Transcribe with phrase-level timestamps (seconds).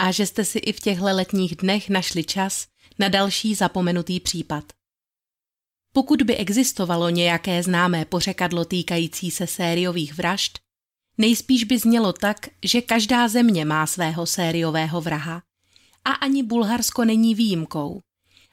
[0.00, 2.66] a že jste si i v těchto letních dnech našli čas
[2.98, 4.64] na další zapomenutý případ.
[5.92, 10.58] Pokud by existovalo nějaké známé pořekadlo týkající se sériových vražd,
[11.18, 15.42] nejspíš by znělo tak, že každá země má svého sériového vraha
[16.04, 18.00] a ani Bulharsko není výjimkou,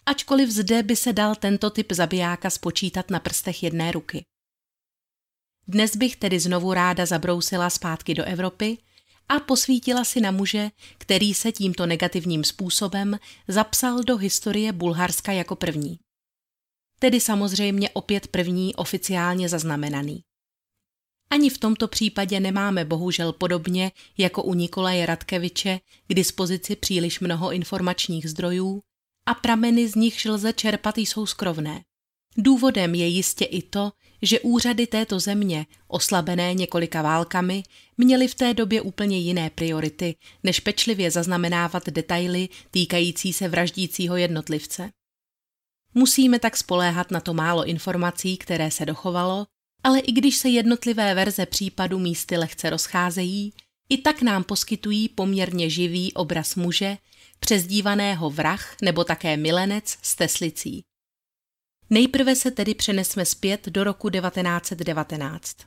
[0.05, 4.25] ačkoliv zde by se dal tento typ zabijáka spočítat na prstech jedné ruky.
[5.67, 8.77] Dnes bych tedy znovu ráda zabrousila zpátky do Evropy
[9.29, 15.55] a posvítila si na muže, který se tímto negativním způsobem zapsal do historie Bulharska jako
[15.55, 15.99] první.
[16.99, 20.23] Tedy samozřejmě opět první oficiálně zaznamenaný.
[21.29, 27.51] Ani v tomto případě nemáme bohužel podobně jako u Nikolaje Radkeviče k dispozici příliš mnoho
[27.51, 28.81] informačních zdrojů
[29.25, 31.83] a prameny z nichž lze čerpat jsou skrovné.
[32.37, 37.63] Důvodem je jistě i to, že úřady této země, oslabené několika válkami,
[37.97, 44.91] měly v té době úplně jiné priority, než pečlivě zaznamenávat detaily týkající se vraždícího jednotlivce.
[45.93, 49.47] Musíme tak spoléhat na to málo informací, které se dochovalo,
[49.83, 53.53] ale i když se jednotlivé verze případu místy lehce rozcházejí,
[53.89, 56.97] i tak nám poskytují poměrně živý obraz muže,
[57.39, 60.83] přezdívaného vrah nebo také milenec s teslicí.
[61.89, 65.57] Nejprve se tedy přenesme zpět do roku 1919.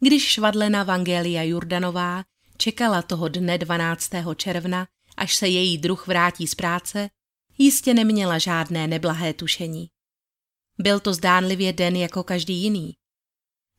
[0.00, 2.24] Když švadlena Vangelia Jurdanová
[2.56, 4.10] čekala toho dne 12.
[4.36, 7.10] června, až se její druh vrátí z práce,
[7.58, 9.88] jistě neměla žádné neblahé tušení.
[10.78, 12.94] Byl to zdánlivě den jako každý jiný.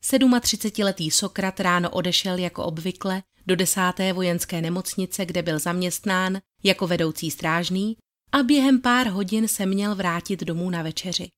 [0.02, 7.30] 37-letý Sokrat ráno odešel jako obvykle do desáté vojenské nemocnice, kde byl zaměstnán jako vedoucí
[7.30, 7.96] strážný
[8.34, 11.28] a během pár hodin se měl vrátit domů na večeři.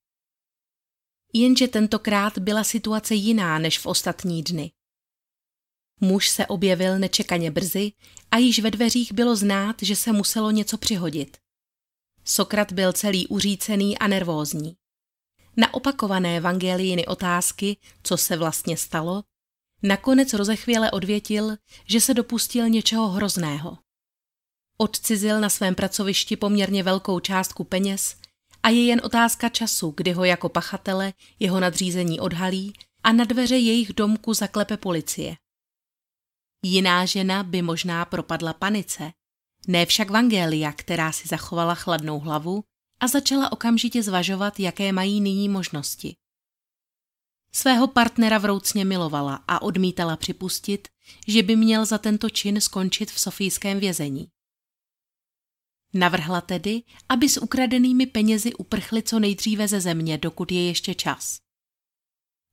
[1.32, 4.72] Jenže tentokrát byla situace jiná než v ostatní dny.
[6.00, 7.92] Muž se objevil nečekaně brzy
[8.30, 11.36] a již ve dveřích bylo znát, že se muselo něco přihodit.
[12.24, 14.76] Sokrat byl celý uřícený a nervózní.
[15.56, 19.22] Na opakované evangelijiny otázky, co se vlastně stalo,
[19.82, 23.78] nakonec rozechvěle odvětil, že se dopustil něčeho hrozného.
[24.78, 28.16] Odcizil na svém pracovišti poměrně velkou částku peněz
[28.62, 32.72] a je jen otázka času, kdy ho jako pachatele jeho nadřízení odhalí
[33.02, 35.36] a na dveře jejich domku zaklepe policie.
[36.64, 39.12] Jiná žena by možná propadla panice,
[39.66, 42.64] ne však Vangelia, která si zachovala chladnou hlavu
[43.00, 46.16] a začala okamžitě zvažovat, jaké mají nyní možnosti.
[47.52, 50.88] Svého partnera vroucně milovala a odmítala připustit,
[51.26, 54.28] že by měl za tento čin skončit v sofijském vězení.
[55.94, 61.38] Navrhla tedy, aby s ukradenými penězi uprchli co nejdříve ze země, dokud je ještě čas.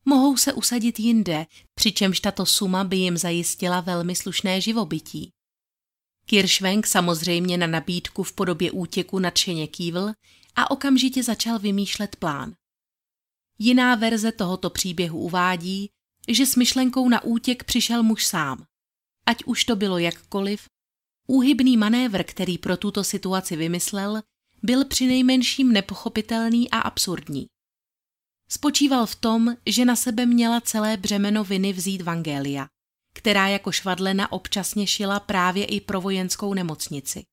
[0.05, 1.45] Mohou se usadit jinde,
[1.75, 5.31] přičemž tato suma by jim zajistila velmi slušné živobytí.
[6.25, 10.11] Kiršvenk samozřejmě na nabídku v podobě útěku nadšeně kývl
[10.55, 12.53] a okamžitě začal vymýšlet plán.
[13.59, 15.89] Jiná verze tohoto příběhu uvádí,
[16.27, 18.65] že s myšlenkou na útěk přišel muž sám.
[19.25, 20.65] Ať už to bylo jakkoliv,
[21.27, 24.21] Úhybný manévr, který pro tuto situaci vymyslel,
[24.63, 27.47] byl přinejmenším nepochopitelný a absurdní.
[28.49, 32.67] Spočíval v tom, že na sebe měla celé břemeno viny vzít Vangelia,
[33.13, 37.23] která jako švadlena občasně šila právě i pro vojenskou nemocnici.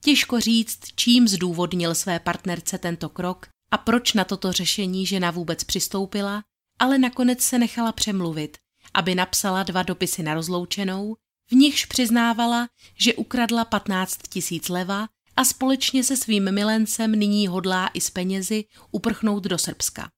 [0.00, 5.64] Těžko říct, čím zdůvodnil své partnerce tento krok a proč na toto řešení žena vůbec
[5.64, 6.42] přistoupila,
[6.78, 8.58] ale nakonec se nechala přemluvit,
[8.94, 15.44] aby napsala dva dopisy na rozloučenou v nichž přiznávala, že ukradla 15 tisíc leva a
[15.44, 20.10] společně se svým milencem nyní hodlá i s penězi uprchnout do Srbska.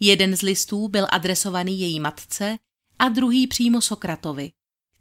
[0.00, 2.58] Jeden z listů byl adresovaný její matce
[2.98, 4.52] a druhý přímo Sokratovi,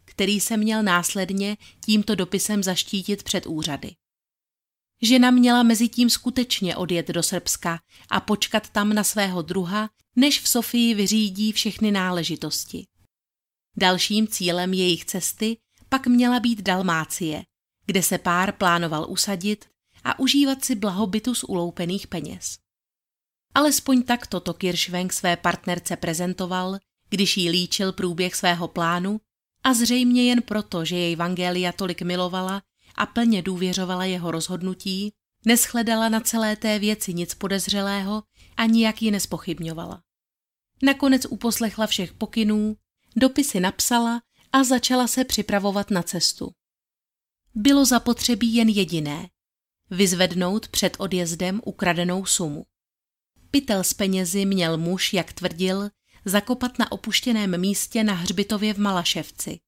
[0.06, 3.96] který se měl následně tímto dopisem zaštítit před úřady.
[5.02, 10.40] Žena měla mezi tím skutečně odjet do Srbska a počkat tam na svého druha, než
[10.40, 12.88] v Sofii vyřídí všechny náležitosti.
[13.78, 15.58] Dalším cílem jejich cesty
[15.90, 17.44] pak měla být Dalmácie,
[17.86, 19.66] kde se pár plánoval usadit
[20.04, 22.58] a užívat si blahobytu z uloupených peněz.
[23.56, 26.78] Alespoň tak toto Kiršvenk své partnerce prezentoval,
[27.10, 29.22] když jí líčil průběh svého plánu
[29.64, 32.62] a zřejmě jen proto, že jej Vangelia tolik milovala
[32.96, 35.14] a plně důvěřovala jeho rozhodnutí,
[35.46, 38.24] neschledala na celé té věci nic podezřelého
[38.58, 40.02] a nijak ji nespochybňovala.
[40.84, 42.78] Nakonec uposlechla všech pokynů,
[43.16, 44.22] dopisy napsala
[44.52, 46.52] a začala se připravovat na cestu.
[47.56, 49.30] Bylo zapotřebí jen jediné–
[49.90, 52.66] vyzvednout před odjezdem ukradenou sumu.
[53.52, 55.90] Pytel s penězi měl muž, jak tvrdil,
[56.26, 59.60] zakopat na opuštěném místě na hřbitově v Malaševci.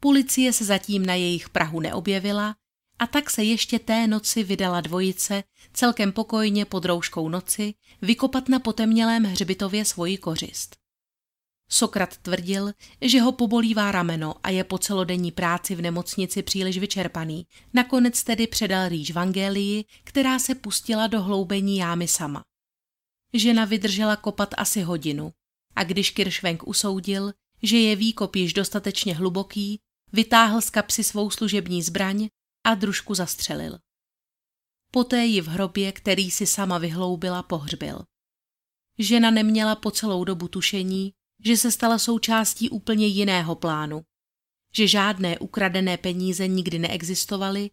[0.00, 2.56] Policie se zatím na jejich Prahu neobjevila
[2.98, 8.58] a tak se ještě té noci vydala dvojice celkem pokojně pod rouškou noci vykopat na
[8.58, 10.76] potemnělém hřbitově svoji kořist.
[11.68, 17.46] Sokrat tvrdil, že ho pobolívá rameno a je po celodenní práci v nemocnici příliš vyčerpaný.
[17.74, 22.44] Nakonec tedy předal rýž Vangelii, která se pustila do hloubení jámy sama.
[23.32, 25.32] Žena vydržela kopat asi hodinu
[25.76, 27.32] a když Kiršvenk usoudil,
[27.62, 29.80] že je výkop již dostatečně hluboký,
[30.12, 32.28] vytáhl z kapsy svou služební zbraň
[32.64, 33.78] a družku zastřelil.
[34.90, 38.04] Poté ji v hrobě, který si sama vyhloubila, pohřbil.
[38.98, 41.12] Žena neměla po celou dobu tušení,
[41.44, 44.02] že se stala součástí úplně jiného plánu,
[44.76, 47.70] že žádné ukradené peníze nikdy neexistovaly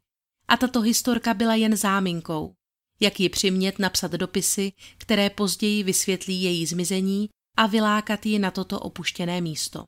[0.48, 2.54] a tato historka byla jen záminkou,
[3.00, 8.80] jak ji přimět napsat dopisy, které později vysvětlí její zmizení a vylákat ji na toto
[8.80, 9.86] opuštěné místo.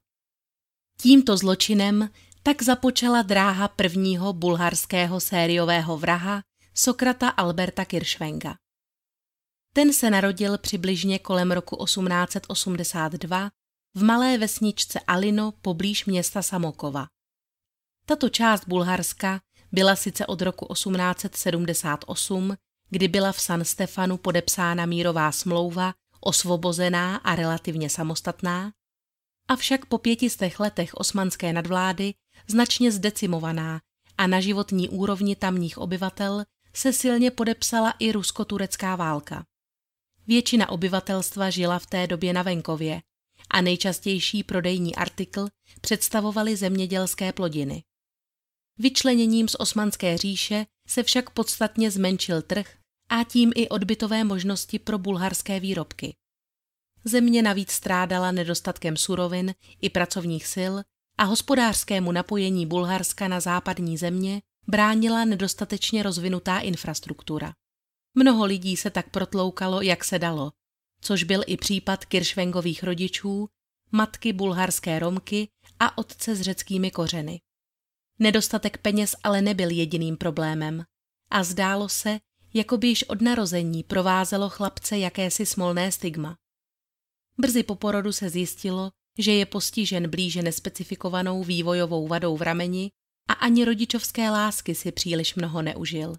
[1.01, 2.09] Tímto zločinem
[2.43, 6.41] tak započala dráha prvního bulharského sériového vraha
[6.73, 8.55] Sokrata Alberta Kiršvenga.
[9.73, 13.49] Ten se narodil přibližně kolem roku 1882
[13.95, 17.07] v malé vesničce Alino poblíž města Samokova.
[18.05, 22.55] Tato část Bulharska byla sice od roku 1878,
[22.89, 28.71] kdy byla v San Stefanu podepsána mírová smlouva, osvobozená a relativně samostatná,
[29.47, 32.13] avšak po pětistech letech osmanské nadvlády
[32.47, 33.81] značně zdecimovaná
[34.17, 36.43] a na životní úrovni tamních obyvatel
[36.73, 39.45] se silně podepsala i rusko-turecká válka.
[40.27, 43.01] Většina obyvatelstva žila v té době na venkově
[43.55, 45.47] a nejčastější prodejní artikl
[45.81, 47.83] představovaly zemědělské plodiny.
[48.77, 52.77] Vyčleněním z Osmanské říše se však podstatně zmenšil trh
[53.09, 56.15] a tím i odbytové možnosti pro bulharské výrobky.
[57.03, 60.73] Země navíc strádala nedostatkem surovin i pracovních sil
[61.17, 67.53] a hospodářskému napojení Bulharska na západní země bránila nedostatečně rozvinutá infrastruktura.
[68.15, 70.51] Mnoho lidí se tak protloukalo, jak se dalo,
[71.05, 73.49] což byl i případ Kiršvengových rodičů,
[73.91, 75.47] matky bulharské Romky
[75.79, 77.41] a otce s řeckými kořeny.
[78.19, 80.83] Nedostatek peněz ale nebyl jediným problémem
[81.31, 82.19] a zdálo se,
[82.53, 86.37] jako by již od narození provázelo chlapce jakési smolné stigma.
[87.37, 92.91] Brzy po porodu se zjistilo, že je postižen blíže nespecifikovanou vývojovou vadou v rameni
[93.29, 96.15] a ani rodičovské lásky si příliš mnoho neužil.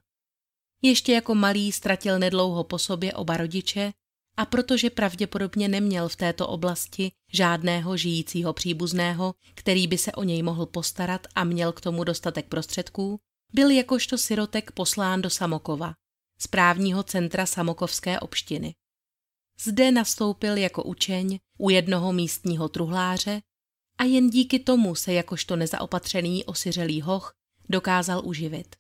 [0.83, 3.93] Ještě jako malý ztratil nedlouho po sobě oba rodiče
[4.37, 10.43] a protože pravděpodobně neměl v této oblasti žádného žijícího příbuzného, který by se o něj
[10.43, 13.21] mohl postarat a měl k tomu dostatek prostředků,
[13.53, 15.95] byl jakožto sirotek poslán do Samokova,
[16.39, 18.75] správního centra Samokovské obštiny.
[19.61, 23.41] Zde nastoupil jako učeň u jednoho místního truhláře
[23.99, 27.33] a jen díky tomu se jakožto nezaopatřený osiřelý hoch
[27.69, 28.77] dokázal uživit.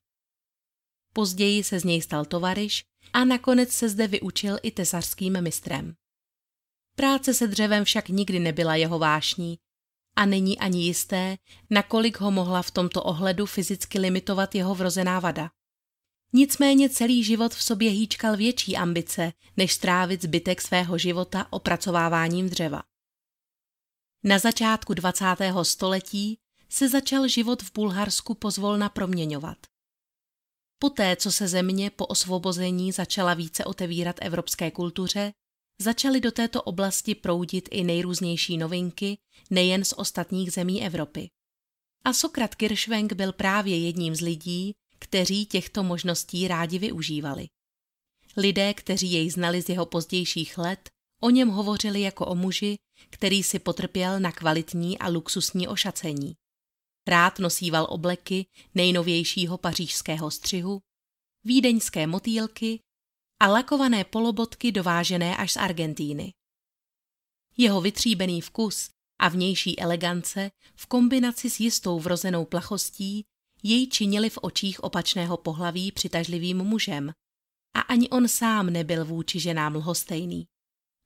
[1.13, 5.95] Později se z něj stal tovariš a nakonec se zde vyučil i tesařským mistrem.
[6.97, 9.59] Práce se dřevem však nikdy nebyla jeho vášní
[10.17, 11.37] a není ani jisté,
[11.71, 15.51] nakolik ho mohla v tomto ohledu fyzicky limitovat jeho vrozená vada.
[16.33, 22.83] Nicméně celý život v sobě hýčkal větší ambice, než strávit zbytek svého života opracováváním dřeva.
[24.25, 25.25] Na začátku 20.
[25.63, 29.59] století se začal život v Bulharsku pozvolna proměňovat.
[30.79, 35.33] Poté, co se země po osvobození začala více otevírat evropské kultuře,
[35.81, 39.19] začaly do této oblasti proudit i nejrůznější novinky,
[39.51, 41.29] nejen z ostatních zemí Evropy.
[42.05, 47.47] A Sokrat Kiršvenk byl právě jedním z lidí, kteří těchto možností rádi využívali.
[48.37, 50.91] Lidé, kteří jej znali z jeho pozdějších let,
[51.23, 52.77] o něm hovořili jako o muži,
[53.11, 56.35] který si potrpěl na kvalitní a luxusní ošacení.
[57.07, 60.81] Rád nosíval obleky nejnovějšího pařížského střihu,
[61.45, 62.81] vídeňské motýlky
[63.41, 66.33] a lakované polobotky dovážené až z Argentíny.
[67.57, 73.25] Jeho vytříbený vkus a vnější elegance v kombinaci s jistou vrozenou plachostí
[73.63, 77.13] jej činili v očích opačného pohlaví přitažlivým mužem
[77.75, 80.47] a ani on sám nebyl vůči ženám lhostejný.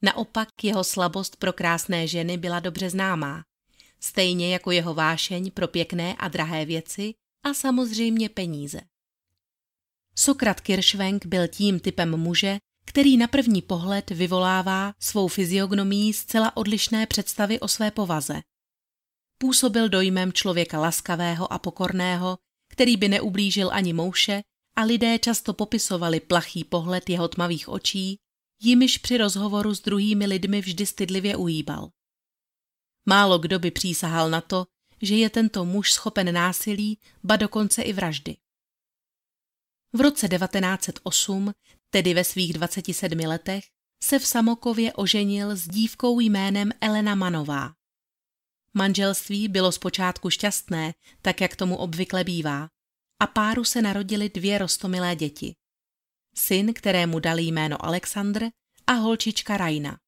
[0.02, 3.42] Naopak jeho slabost pro krásné ženy byla dobře známá,
[4.00, 7.14] stejně jako jeho vášeň pro pěkné a drahé věci
[7.44, 8.80] a samozřejmě peníze.
[10.16, 17.06] Sokrat Kiršvenk byl tím typem muže, který na první pohled vyvolává svou fyziognomií zcela odlišné
[17.06, 18.40] představy o své povaze.
[19.38, 22.38] Působil dojmem člověka laskavého a pokorného,
[22.68, 24.42] který by neublížil ani mouše
[24.76, 28.18] a lidé často popisovali plachý pohled jeho tmavých očí,
[28.62, 31.90] jimiž při rozhovoru s druhými lidmi vždy stydlivě ujíbal.
[33.08, 34.66] Málo kdo by přísahal na to,
[35.02, 38.36] že je tento muž schopen násilí, ba dokonce i vraždy.
[39.92, 41.52] V roce 1908,
[41.90, 43.64] tedy ve svých 27 letech,
[44.04, 47.72] se v Samokově oženil s dívkou jménem Elena Manová.
[48.74, 52.68] Manželství bylo zpočátku šťastné, tak jak tomu obvykle bývá,
[53.22, 55.54] a páru se narodili dvě rostomilé děti.
[56.34, 58.46] Syn, kterému dali jméno Alexandr
[58.86, 59.98] a holčička Rajna.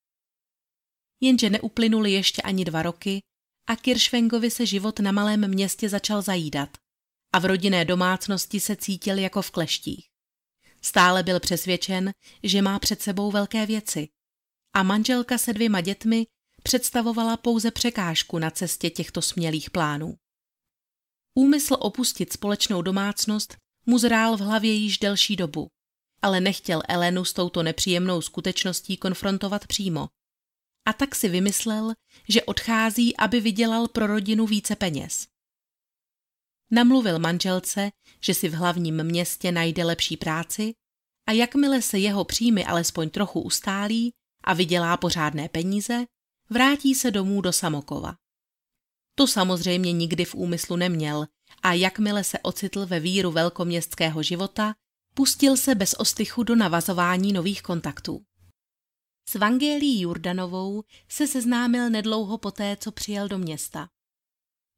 [1.24, 3.22] Jenže neuplynuli ještě ani dva roky
[3.68, 6.68] a Kiršvengovi se život na malém městě začal zajídat
[7.32, 10.08] a v rodinné domácnosti se cítil jako v kleštích.
[10.80, 12.12] Stále byl přesvědčen,
[12.42, 14.08] že má před sebou velké věci
[14.74, 16.26] a manželka se dvěma dětmi
[16.62, 20.16] představovala pouze překážku na cestě těchto smělých plánů.
[21.34, 25.68] Úmysl opustit společnou domácnost mu zrál v hlavě již delší dobu,
[26.22, 30.08] ale nechtěl Elenu s touto nepříjemnou skutečností konfrontovat přímo.
[30.86, 31.94] A tak si vymyslel,
[32.28, 35.26] že odchází, aby vydělal pro rodinu více peněz.
[36.70, 40.74] Namluvil manželce, že si v hlavním městě najde lepší práci
[41.28, 44.12] a jakmile se jeho příjmy alespoň trochu ustálí
[44.44, 46.06] a vydělá pořádné peníze,
[46.50, 48.14] vrátí se domů do Samokova.
[49.14, 51.26] To samozřejmě nikdy v úmyslu neměl
[51.62, 54.74] a jakmile se ocitl ve víru velkoměstského života,
[55.14, 58.24] pustil se bez ostychu do navazování nových kontaktů.
[59.28, 63.88] S Vangélí Jurdanovou se seznámil nedlouho poté, co přijel do města.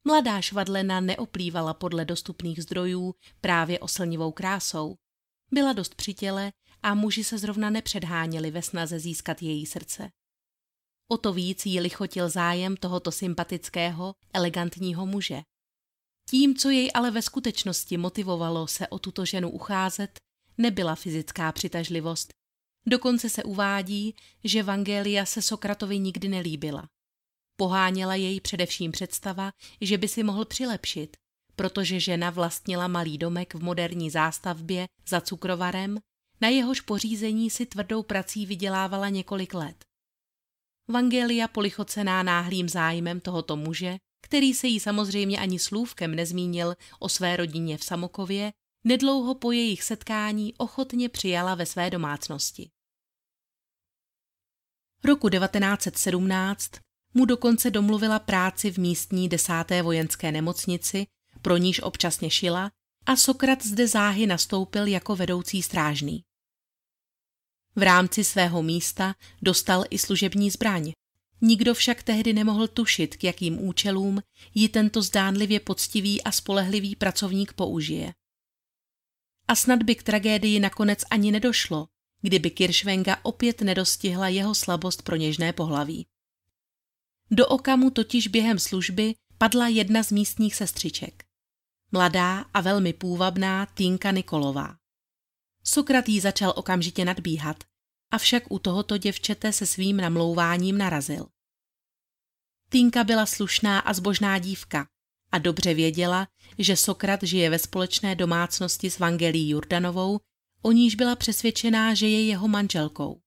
[0.06, 4.96] Mladá švadlena neoplývala podle dostupných zdrojů právě oslnivou krásou.
[5.52, 10.10] Byla dost při těle a muži se zrovna nepředháněli ve snaze získat její srdce.
[11.10, 15.42] O to víc jí lichotil zájem tohoto sympatického, elegantního muže.
[16.30, 20.18] Tím, co jej ale ve skutečnosti motivovalo se o tuto ženu ucházet,
[20.58, 22.32] nebyla fyzická přitažlivost.
[22.86, 24.14] Dokonce se uvádí,
[24.44, 26.88] že Vangelia se Sokratovi nikdy nelíbila.
[27.56, 29.50] Poháněla jej především představa,
[29.80, 31.16] že by si mohl přilepšit,
[31.56, 35.98] protože žena vlastnila malý domek v moderní zástavbě za cukrovarem,
[36.40, 39.84] na jehož pořízení si tvrdou prací vydělávala několik let.
[40.88, 47.36] Vangelia polichocená náhlým zájmem tohoto muže, který se jí samozřejmě ani slůvkem nezmínil o své
[47.36, 48.52] rodině v Samokově,
[48.84, 52.70] nedlouho po jejich setkání ochotně přijala ve své domácnosti.
[55.06, 56.70] Roku 1917
[57.14, 61.06] mu dokonce domluvila práci v místní desáté vojenské nemocnici,
[61.42, 62.70] pro níž občasně šila,
[63.06, 66.24] a Sokrat zde záhy nastoupil jako vedoucí strážný.
[67.76, 70.92] V rámci svého místa dostal i služební zbraň.
[71.40, 74.20] Nikdo však tehdy nemohl tušit, k jakým účelům
[74.54, 78.14] ji tento zdánlivě poctivý a spolehlivý pracovník použije.
[79.48, 81.86] A snad by k tragédii nakonec ani nedošlo,
[82.24, 86.06] kdyby Kiršvenga opět nedostihla jeho slabost pro něžné pohlaví.
[87.30, 91.24] Do okamu totiž během služby padla jedna z místních sestřiček.
[91.92, 94.76] Mladá a velmi půvabná Týnka Nikolová.
[95.64, 97.64] Sokrat jí začal okamžitě nadbíhat,
[98.10, 101.26] avšak u tohoto děvčete se svým namlouváním narazil.
[102.68, 104.88] Týnka byla slušná a zbožná dívka
[105.32, 106.28] a dobře věděla,
[106.58, 110.20] že Sokrat žije ve společné domácnosti s Vangelí Jurdanovou,
[110.64, 113.20] o níž byla přesvědčená, že je jeho manželkou.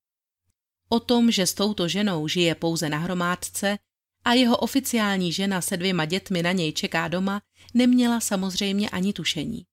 [0.90, 3.78] O tom, že s touto ženou žije pouze na hromádce
[4.26, 7.42] a jeho oficiální žena se dvěma dětmi na něj čeká doma,
[7.74, 9.66] neměla samozřejmě ani tušení.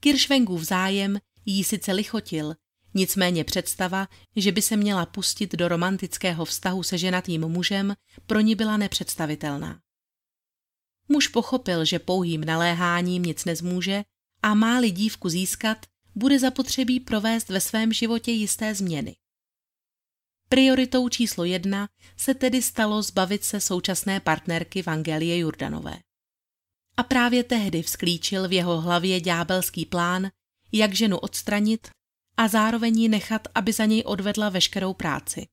[0.00, 2.54] Kiršvengův zájem jí sice lichotil,
[2.94, 7.94] nicméně představa, že by se měla pustit do romantického vztahu se ženatým mužem,
[8.26, 9.80] pro ní byla nepředstavitelná.
[11.08, 14.04] Muž pochopil, že pouhým naléháním nic nezmůže
[14.42, 19.16] a má-li dívku získat, bude zapotřebí provést ve svém životě jisté změny.
[20.48, 25.98] Prioritou číslo jedna se tedy stalo zbavit se současné partnerky Vangelie Jurdanové.
[26.96, 30.30] A právě tehdy vzklíčil v jeho hlavě ďábelský plán,
[30.72, 31.88] jak ženu odstranit
[32.36, 35.46] a zároveň ji nechat, aby za něj odvedla veškerou práci.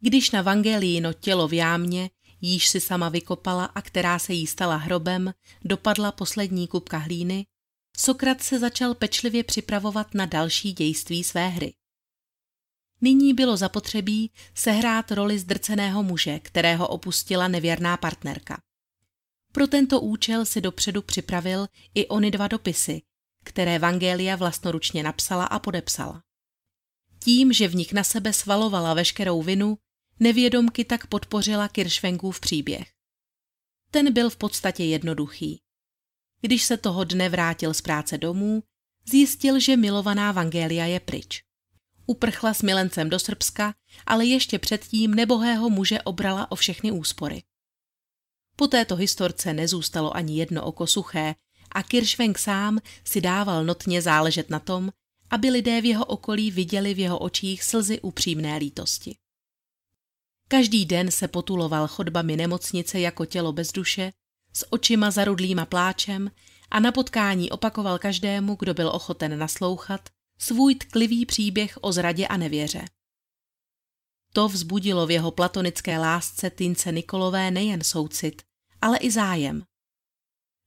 [0.00, 2.10] Když na Vangelíno tělo v jámě,
[2.40, 5.34] jíž si sama vykopala a která se jí stala hrobem,
[5.64, 7.46] dopadla poslední kupka hlíny,
[8.04, 11.74] Sokrat se začal pečlivě připravovat na další dějství své hry.
[13.00, 18.62] Nyní bylo zapotřebí sehrát roli zdrceného muže, kterého opustila nevěrná partnerka.
[19.52, 23.02] Pro tento účel si dopředu připravil i ony dva dopisy,
[23.44, 26.22] které Vangelia vlastnoručně napsala a podepsala.
[27.24, 29.78] Tím, že v nich na sebe svalovala veškerou vinu,
[30.20, 32.88] nevědomky tak podpořila Kiršvenkův příběh.
[33.90, 35.62] Ten byl v podstatě jednoduchý.
[36.42, 38.62] Když se toho dne vrátil z práce domů,
[39.08, 41.42] zjistil, že milovaná Vangelia je pryč.
[42.06, 43.74] Uprchla s milencem do Srbska,
[44.06, 47.42] ale ještě předtím nebohého muže obrala o všechny úspory.
[48.56, 51.34] Po této historce nezůstalo ani jedno oko suché
[51.70, 54.92] a Kiršvenk sám si dával notně záležet na tom,
[55.30, 59.16] aby lidé v jeho okolí viděli v jeho očích slzy upřímné lítosti.
[60.48, 64.12] Každý den se potuloval chodbami nemocnice jako tělo bez duše,
[64.52, 66.30] s očima zarudlýma pláčem
[66.70, 72.36] a na potkání opakoval každému, kdo byl ochoten naslouchat, svůj tklivý příběh o zradě a
[72.36, 72.84] nevěře.
[74.32, 78.42] To vzbudilo v jeho platonické lásce Tince Nikolové nejen soucit,
[78.80, 79.62] ale i zájem.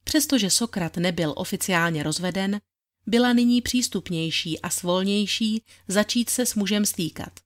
[0.03, 2.61] Přestože Sokrat nebyl oficiálně rozveden,
[3.07, 7.39] byla nyní přístupnější a svolnější začít se s mužem stýkat.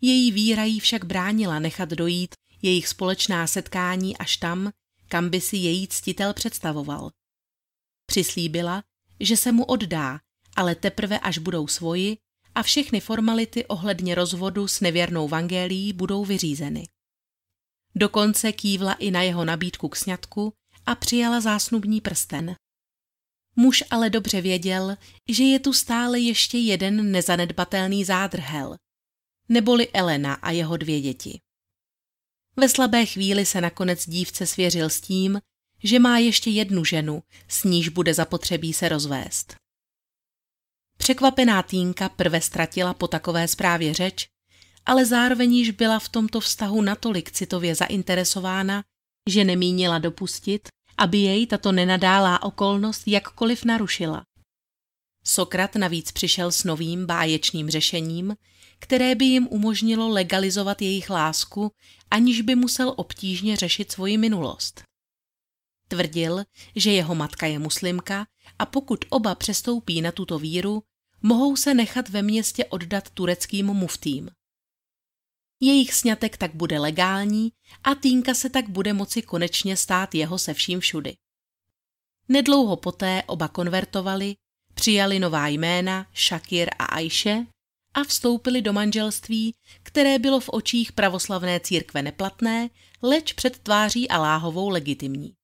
[0.00, 4.72] Její víra jí však bránila nechat dojít jejich společná setkání až tam,
[5.08, 7.10] kam by si její ctitel představoval.
[8.06, 8.82] Přislíbila,
[9.20, 10.20] že se mu oddá,
[10.56, 12.16] ale teprve až budou svoji
[12.54, 16.88] a všechny formality ohledně rozvodu s nevěrnou Vangélií budou vyřízeny.
[17.94, 20.52] Dokonce kývla i na jeho nabídku k sňatku
[20.86, 22.56] a přijala zásnubní prsten.
[23.56, 24.96] Muž ale dobře věděl,
[25.28, 28.76] že je tu stále ještě jeden nezanedbatelný zádrhel,
[29.48, 31.40] neboli Elena a jeho dvě děti.
[32.60, 35.40] Ve slabé chvíli se nakonec dívce svěřil s tím,
[35.82, 39.54] že má ještě jednu ženu, s níž bude zapotřebí se rozvést.
[40.98, 44.28] Překvapená Týnka prve ztratila po takové zprávě řeč,
[44.86, 48.84] ale zároveň již byla v tomto vztahu natolik citově zainteresována,
[49.28, 54.24] že nemínila dopustit, aby jej tato nenadálá okolnost jakkoliv narušila.
[55.28, 58.36] Sokrat navíc přišel s novým báječným řešením,
[58.78, 61.72] které by jim umožnilo legalizovat jejich lásku,
[62.10, 64.82] aniž by musel obtížně řešit svoji minulost.
[65.88, 66.44] Tvrdil,
[66.76, 68.26] že jeho matka je muslimka
[68.58, 70.82] a pokud oba přestoupí na tuto víru,
[71.22, 74.30] mohou se nechat ve městě oddat tureckým muftým.
[75.60, 77.52] Jejich sňatek tak bude legální
[77.84, 81.16] a Týnka se tak bude moci konečně stát jeho se vším všudy.
[82.28, 84.36] Nedlouho poté oba konvertovali,
[84.78, 87.46] přijali nová jména Shakir a Aiše
[87.94, 92.70] a vstoupili do manželství, které bylo v očích pravoslavné církve neplatné,
[93.02, 95.34] leč před tváří Aláhovou legitimní.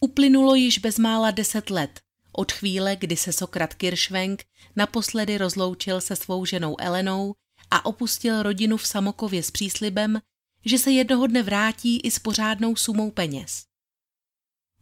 [0.00, 2.00] Uplynulo již bezmála deset let
[2.32, 4.44] od chvíle, kdy se Sokrat Kiršvenk
[4.76, 7.34] naposledy rozloučil se svou ženou Elenou
[7.70, 10.20] a opustil rodinu v Samokově s příslibem,
[10.64, 13.71] že se jednoho dne vrátí i s pořádnou sumou peněz.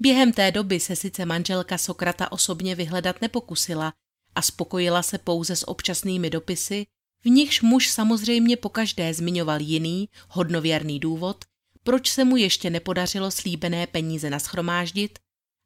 [0.01, 3.93] Během té doby se sice manželka Sokrata osobně vyhledat nepokusila
[4.35, 6.87] a spokojila se pouze s občasnými dopisy,
[7.25, 11.45] v nichž muž samozřejmě pokaždé zmiňoval jiný, hodnověrný důvod,
[11.83, 15.19] proč se mu ještě nepodařilo slíbené peníze naschromáždit,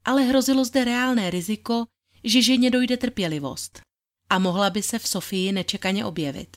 [0.04, 1.86] ale hrozilo zde reálné riziko,
[2.24, 3.80] že ženě dojde trpělivost
[4.30, 6.56] a mohla by se v Sofii nečekaně objevit.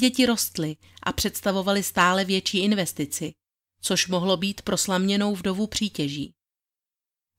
[0.00, 3.32] Děti rostly a představovaly stále větší investici,
[3.80, 6.34] což mohlo být pro slaměnou vdovu přítěží.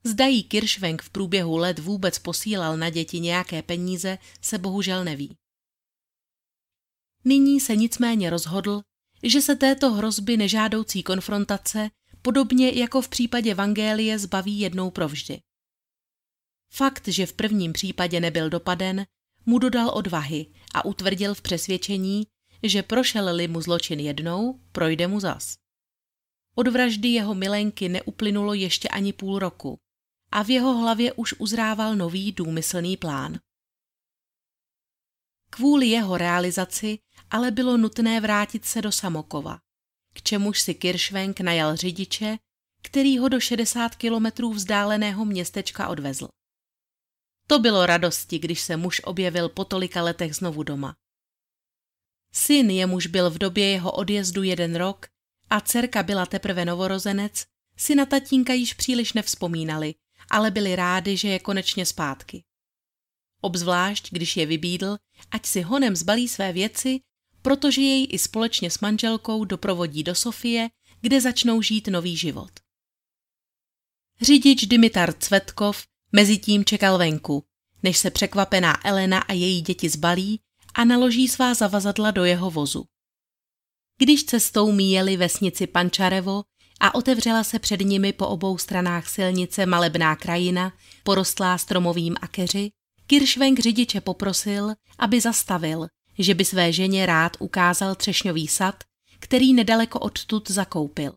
[0.06, 5.36] Zda jí Kiršvenk v průběhu let vůbec posílal na děti nějaké peníze, se bohužel neví.
[7.26, 8.82] Nyní se nicméně rozhodl,
[9.24, 11.90] že se této hrozby nežádoucí konfrontace,
[12.22, 15.40] podobně jako v případě Vangélie, zbaví jednou provždy.
[16.74, 19.06] Fakt, že v prvním případě nebyl dopaden,
[19.46, 22.28] mu dodal odvahy a utvrdil v přesvědčení,
[22.64, 25.56] že prošel-li mu zločin jednou, projde mu zas.
[26.56, 29.80] Od vraždy jeho milenky neuplynulo ještě ani půl roku
[30.34, 33.40] a v jeho hlavě už uzrával nový důmyslný plán.
[35.50, 39.60] Kvůli jeho realizaci ale bylo nutné vrátit se do Samokova,
[40.14, 42.38] k čemuž si Kiršvenk najal řidiče,
[42.84, 46.28] který ho do 60 kilometrů vzdáleného městečka odvezl.
[47.48, 50.96] To bylo radosti, když se muž objevil po tolika letech znovu doma.
[52.34, 55.08] Syn, jemuž byl v době jeho odjezdu jeden rok
[55.50, 57.46] a dcerka byla teprve novorozenec,
[57.78, 59.96] si na tatínka již příliš nevzpomínali,
[60.30, 62.44] ale byli rádi, že je konečně zpátky.
[63.42, 64.98] Obzvlášť, když je vybídl,
[65.32, 67.00] ať si honem zbalí své věci,
[67.42, 70.70] protože jej i společně s manželkou doprovodí do Sofie,
[71.02, 72.52] kde začnou žít nový život.
[74.22, 77.46] Řidič Dimitar Cvetkov mezi tím čekal venku,
[77.84, 80.40] než se překvapená Elena a její děti zbalí
[80.74, 82.86] a naloží svá zavazadla do jeho vozu.
[83.98, 86.44] Když cestou míjeli vesnici Pančarevo,
[86.80, 92.72] a otevřela se před nimi po obou stranách silnice malebná krajina, porostlá stromovým a keři,
[93.08, 95.88] Kiršvenk řidiče poprosil, aby zastavil,
[96.20, 98.84] že by své ženě rád ukázal třešňový sad,
[99.20, 101.14] který nedaleko odtud zakoupil.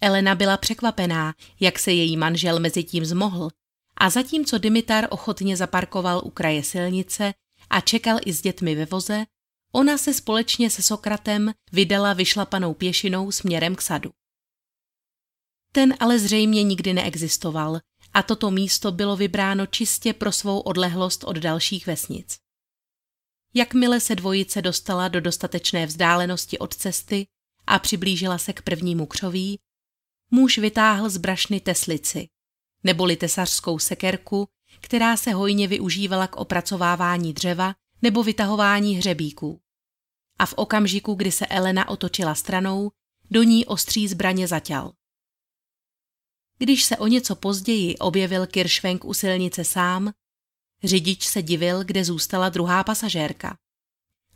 [0.00, 3.48] Elena byla překvapená, jak se její manžel mezi tím zmohl
[3.96, 7.34] a zatímco Dimitar ochotně zaparkoval u kraje silnice
[7.70, 9.24] a čekal i s dětmi ve voze,
[9.72, 14.10] ona se společně se Sokratem vydala vyšlapanou pěšinou směrem k sadu.
[15.72, 17.80] Ten ale zřejmě nikdy neexistoval
[18.14, 22.38] a toto místo bylo vybráno čistě pro svou odlehlost od dalších vesnic.
[23.54, 27.26] Jakmile se dvojice dostala do dostatečné vzdálenosti od cesty
[27.66, 29.58] a přiblížila se k prvnímu křoví,
[30.30, 32.28] muž vytáhl z brašny teslici,
[32.84, 34.48] neboli tesařskou sekerku,
[34.80, 39.60] která se hojně využívala k opracovávání dřeva nebo vytahování hřebíků.
[40.38, 42.90] A v okamžiku, kdy se Elena otočila stranou,
[43.30, 44.92] do ní ostří zbraně zaťal.
[46.58, 50.12] Když se o něco později objevil Kiršvenk u silnice sám,
[50.84, 53.56] řidič se divil, kde zůstala druhá pasažérka.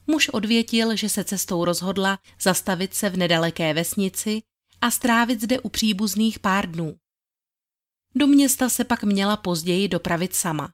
[0.07, 4.43] Muž odvětil, že se cestou rozhodla zastavit se v nedaleké vesnici
[4.81, 6.97] a strávit zde u příbuzných pár dnů.
[8.15, 10.73] Do města se pak měla později dopravit sama.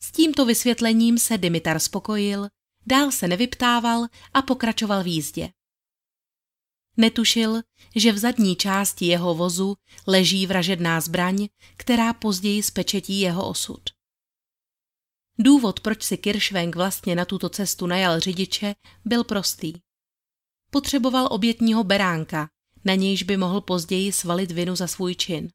[0.00, 2.48] S tímto vysvětlením se Dimitar spokojil,
[2.86, 5.48] dál se nevyptával a pokračoval v jízdě.
[6.96, 7.62] Netušil,
[7.96, 13.80] že v zadní části jeho vozu leží vražedná zbraň, která později spečetí jeho osud.
[15.38, 19.72] Důvod, proč si Kiršvenk vlastně na tuto cestu najal řidiče, byl prostý.
[20.70, 22.48] Potřeboval obětního beránka,
[22.84, 25.50] na nějž by mohl později svalit vinu za svůj čin.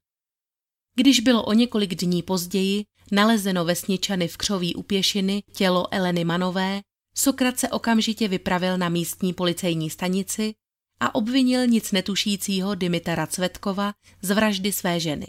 [0.94, 6.82] Když bylo o několik dní později nalezeno vesničany v křoví u pěšiny tělo Eleny Manové,
[7.14, 10.54] Sokrat se okamžitě vypravil na místní policejní stanici
[11.00, 15.26] a obvinil nic netušícího Dimitara Cvetkova z vraždy své ženy.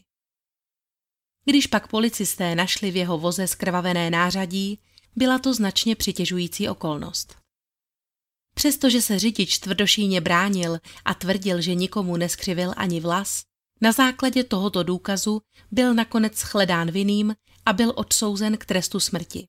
[1.46, 4.80] Když pak policisté našli v jeho voze skrvavené nářadí,
[5.16, 7.36] byla to značně přitěžující okolnost.
[8.56, 13.44] Přestože se řidič tvrdošíně bránil a tvrdil, že nikomu neskřivil ani vlas,
[13.82, 19.48] na základě tohoto důkazu byl nakonec shledán vinným a byl odsouzen k trestu smrti.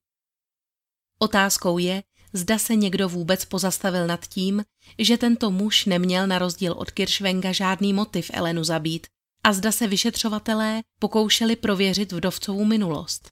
[1.19, 2.03] Otázkou je,
[2.35, 4.65] zda se někdo vůbec pozastavil nad tím,
[4.99, 9.07] že tento muž neměl na rozdíl od Kiršvenga žádný motiv Elenu zabít
[9.45, 13.29] a zda se vyšetřovatelé pokoušeli prověřit vdovcovou minulost.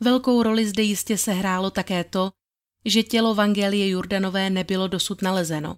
[0.00, 2.32] Velkou roli zde jistě sehrálo také to,
[2.84, 5.76] že tělo Vangelie Jordanové nebylo dosud nalezeno.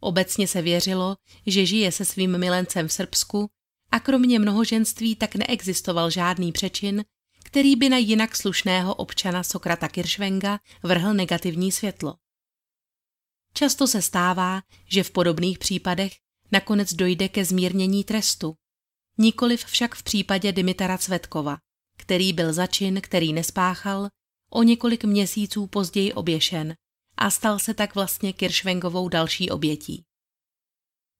[0.00, 3.50] Obecně se věřilo, že žije se svým milencem v Srbsku
[3.90, 7.04] a kromě mnohoženství tak neexistoval žádný přečin,
[7.48, 12.14] který by na jinak slušného občana Sokrata Kiršvenga vrhl negativní světlo.
[13.54, 16.12] Často se stává, že v podobných případech
[16.52, 18.54] nakonec dojde ke zmírnění trestu.
[19.18, 21.58] Nikoliv však v případě Dimitara Cvetkova,
[21.98, 24.08] který byl začin, který nespáchal,
[24.50, 26.74] o několik měsíců později oběšen
[27.16, 30.04] a stal se tak vlastně Kiršvengovou další obětí.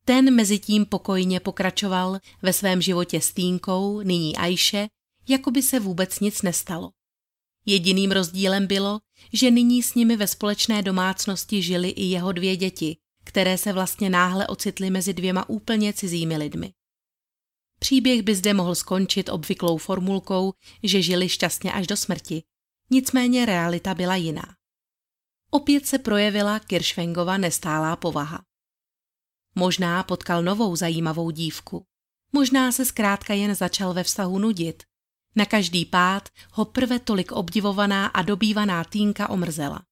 [0.05, 4.88] Ten mezi tím pokojně pokračoval ve svém životě s Týnkou, nyní Ajše,
[5.29, 6.93] jako by se vůbec nic nestalo.
[7.67, 9.01] Jediným rozdílem bylo,
[9.33, 14.11] že nyní s nimi ve společné domácnosti žili i jeho dvě děti, které se vlastně
[14.11, 16.73] náhle ocitly mezi dvěma úplně cizími lidmi.
[17.79, 22.43] Příběh by zde mohl skončit obvyklou formulkou, že žili šťastně až do smrti,
[22.91, 24.55] nicméně realita byla jiná.
[25.51, 28.45] Opět se projevila Kiršvengova nestálá povaha.
[29.55, 31.87] Možná potkal novou zajímavou dívku.
[32.33, 34.83] Možná se zkrátka jen začal ve vztahu nudit.
[35.38, 39.83] Na každý pád ho prve tolik obdivovaná a dobývaná týnka omrzela.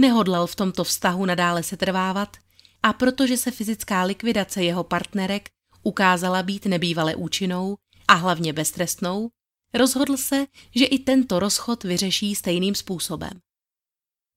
[0.00, 2.36] Nehodlal v tomto vztahu nadále se trvávat
[2.82, 5.48] a protože se fyzická likvidace jeho partnerek
[5.82, 7.76] ukázala být nebývale účinnou
[8.08, 9.30] a hlavně beztrestnou,
[9.74, 13.40] rozhodl se, že i tento rozchod vyřeší stejným způsobem.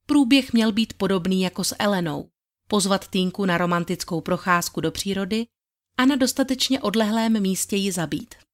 [0.06, 2.30] Průběh měl být podobný jako s Elenou,
[2.70, 5.48] pozvat Týnku na romantickou procházku do přírody
[5.98, 8.47] a na dostatečně odlehlém místě ji zabít.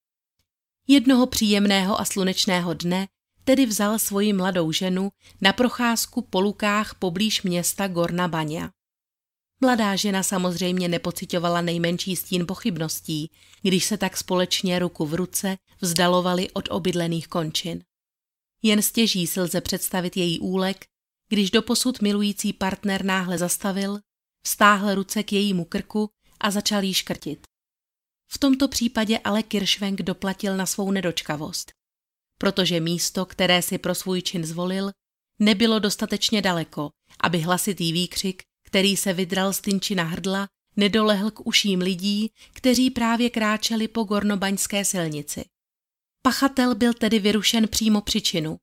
[0.87, 3.07] Jednoho příjemného a slunečného dne
[3.43, 8.69] tedy vzal svoji mladou ženu na procházku po lukách poblíž města Gorna Bania.
[9.61, 16.51] Mladá žena samozřejmě nepocitovala nejmenší stín pochybností, když se tak společně ruku v ruce vzdalovali
[16.51, 17.83] od obydlených končin.
[18.61, 20.85] Jen stěží si lze představit její úlek,
[21.29, 23.99] když doposud milující partner náhle zastavil,
[24.45, 27.52] vstáhl ruce k jejímu krku a začal jí škrtit.
[28.33, 31.71] V tomto případě ale Kiršvenk doplatil na svou nedočkavost,
[32.37, 34.91] protože místo, které si pro svůj čin zvolil,
[35.39, 41.79] nebylo dostatečně daleko, aby hlasitý výkřik, který se vydral z Tynčina hrdla, nedolehl k uším
[41.79, 45.45] lidí, kteří právě kráčeli po gornobaňské silnici.
[46.21, 48.57] Pachatel byl tedy vyrušen přímo při činu,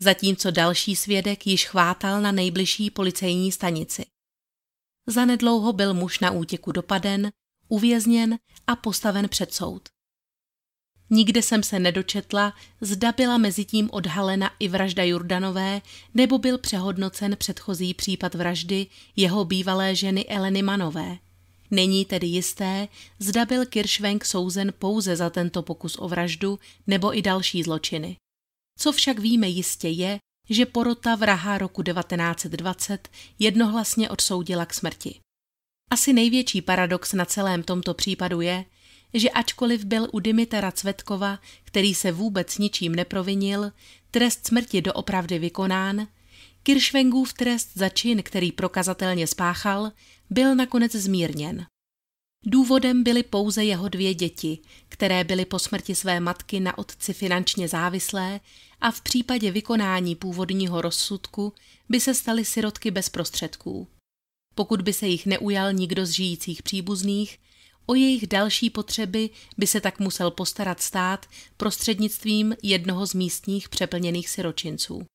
[0.00, 4.06] zatímco další svědek již chvátal na nejbližší policejní stanici.
[5.06, 7.30] Zanedlouho byl muž na útěku dopaden,
[7.68, 9.88] uvězněn a postaven před soud.
[11.10, 15.82] Nikde jsem se nedočetla, zda byla mezitím odhalena i vražda Jurdanové,
[16.14, 21.18] nebo byl přehodnocen předchozí případ vraždy jeho bývalé ženy Eleny Manové.
[21.70, 27.22] Není tedy jisté, zda byl Kiršvenk souzen pouze za tento pokus o vraždu nebo i
[27.22, 28.16] další zločiny.
[28.78, 30.18] Co však víme jistě je,
[30.50, 35.20] že porota vraha roku 1920 jednohlasně odsoudila k smrti.
[35.90, 38.64] Asi největší paradox na celém tomto případu je,
[39.14, 43.72] že ačkoliv byl u Dimitera Cvetkova, který se vůbec ničím neprovinil,
[44.10, 46.06] trest smrti doopravdy vykonán,
[46.62, 49.92] Kiršvengův trest za čin, který prokazatelně spáchal,
[50.30, 51.66] byl nakonec zmírněn.
[52.46, 57.68] Důvodem byly pouze jeho dvě děti, které byly po smrti své matky na otci finančně
[57.68, 58.40] závislé
[58.80, 61.52] a v případě vykonání původního rozsudku
[61.88, 63.88] by se staly sirotky bez prostředků.
[64.54, 67.38] Pokud by se jich neujal nikdo z žijících příbuzných,
[67.86, 74.28] o jejich další potřeby by se tak musel postarat stát prostřednictvím jednoho z místních přeplněných
[74.28, 75.06] siročinců.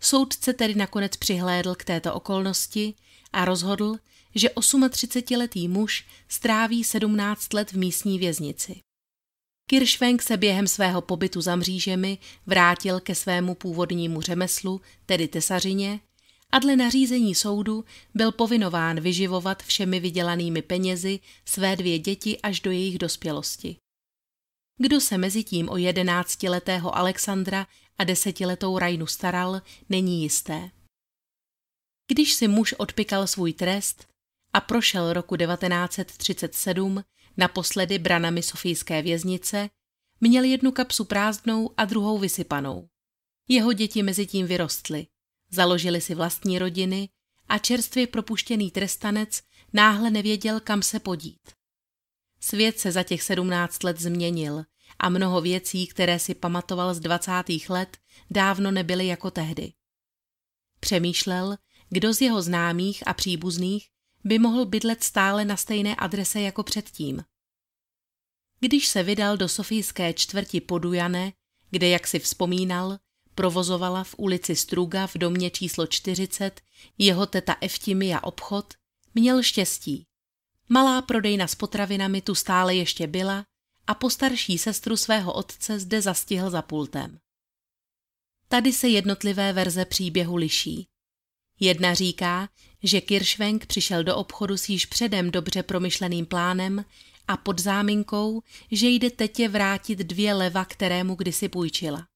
[0.00, 2.94] Soudce tedy nakonec přihlédl k této okolnosti
[3.32, 3.96] a rozhodl,
[4.34, 8.80] že 38-letý muž stráví 17 let v místní věznici.
[9.70, 16.00] Kiršvenk se během svého pobytu za mřížemi vrátil ke svému původnímu řemeslu, tedy tesařině,
[16.54, 22.70] a dle nařízení soudu byl povinován vyživovat všemi vydělanými penězi své dvě děti až do
[22.70, 23.76] jejich dospělosti.
[24.78, 27.66] Kdo se mezi tím o jedenáctiletého Alexandra
[27.98, 30.70] a desetiletou Rajnu staral, není jisté.
[32.10, 34.08] Když si muž odpikal svůj trest
[34.52, 37.04] a prošel roku 1937
[37.36, 39.70] naposledy branami Sofijské věznice,
[40.20, 42.88] měl jednu kapsu prázdnou a druhou vysypanou.
[43.48, 45.06] Jeho děti mezi tím vyrostly,
[45.54, 47.08] založili si vlastní rodiny
[47.48, 51.40] a čerstvě propuštěný trestanec náhle nevěděl, kam se podít.
[52.40, 54.64] Svět se za těch sedmnáct let změnil
[54.98, 57.98] a mnoho věcí, které si pamatoval z dvacátých let,
[58.30, 59.72] dávno nebyly jako tehdy.
[60.80, 61.56] Přemýšlel,
[61.88, 63.88] kdo z jeho známých a příbuzných
[64.24, 67.24] by mohl bydlet stále na stejné adrese jako předtím.
[68.60, 71.32] Když se vydal do sofijské čtvrti Podujane,
[71.70, 72.98] kde, jak si vzpomínal,
[73.34, 76.60] provozovala v ulici Struga v domě číslo 40
[76.98, 78.74] jeho teta Eftimia obchod,
[79.14, 80.06] měl štěstí.
[80.68, 83.44] Malá prodejna s potravinami tu stále ještě byla
[83.86, 87.18] a postarší sestru svého otce zde zastihl za pultem.
[88.48, 90.88] Tady se jednotlivé verze příběhu liší.
[91.60, 92.48] Jedna říká,
[92.82, 96.84] že Kiršvenk přišel do obchodu s již předem dobře promyšleným plánem
[97.28, 102.06] a pod záminkou, že jde tetě vrátit dvě leva, kterému kdysi půjčila.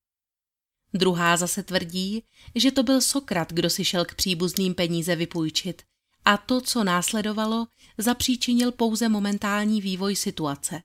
[0.94, 2.24] Druhá zase tvrdí,
[2.54, 5.82] že to byl Sokrat, kdo si šel k příbuzným peníze vypůjčit
[6.24, 7.66] a to, co následovalo,
[7.98, 10.82] zapříčinil pouze momentální vývoj situace.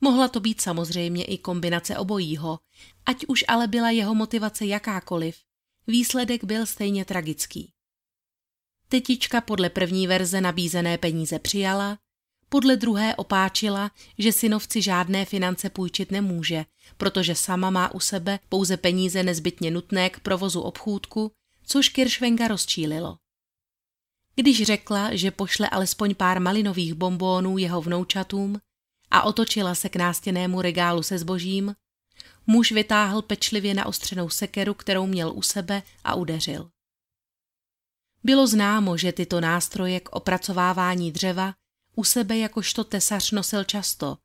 [0.00, 2.58] Mohla to být samozřejmě i kombinace obojího,
[3.06, 5.36] ať už ale byla jeho motivace jakákoliv,
[5.86, 7.72] výsledek byl stejně tragický.
[8.88, 11.98] Tetička podle první verze nabízené peníze přijala,
[12.48, 16.64] podle druhé opáčila, že synovci žádné finance půjčit nemůže,
[16.96, 21.32] protože sama má u sebe pouze peníze nezbytně nutné k provozu obchůdku,
[21.66, 23.16] což Kiršvenga rozčílilo.
[24.34, 28.60] Když řekla, že pošle alespoň pár malinových bombónů jeho vnoučatům
[29.10, 31.74] a otočila se k nástěnému regálu se zbožím,
[32.46, 36.70] muž vytáhl pečlivě naostřenou sekeru, kterou měl u sebe a udeřil.
[38.24, 41.54] Bylo známo, že tyto nástroje k opracovávání dřeva
[41.98, 44.18] u sebe jakožto tesař nosil často,